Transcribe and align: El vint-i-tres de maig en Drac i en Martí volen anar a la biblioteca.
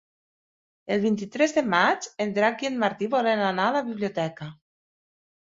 El 0.95 1.03
vint-i-tres 1.03 1.53
de 1.57 1.63
maig 1.73 2.07
en 2.25 2.33
Drac 2.39 2.65
i 2.65 2.71
en 2.71 2.81
Martí 2.85 3.11
volen 3.13 3.45
anar 3.51 3.69
a 3.69 3.77
la 3.79 3.85
biblioteca. 3.93 4.51